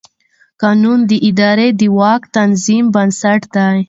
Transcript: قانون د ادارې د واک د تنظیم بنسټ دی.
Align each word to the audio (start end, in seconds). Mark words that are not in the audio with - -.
قانون 0.61 0.99
د 1.09 1.11
ادارې 1.27 1.67
د 1.79 1.81
واک 1.97 2.21
د 2.29 2.31
تنظیم 2.37 2.85
بنسټ 2.95 3.41
دی. 3.55 3.71